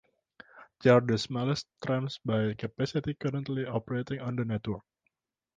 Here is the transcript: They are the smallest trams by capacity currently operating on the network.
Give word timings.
They 0.81 0.89
are 0.89 0.99
the 0.99 1.19
smallest 1.19 1.67
trams 1.85 2.19
by 2.25 2.55
capacity 2.55 3.13
currently 3.13 3.67
operating 3.67 4.19
on 4.19 4.35
the 4.35 4.45
network. 4.45 4.81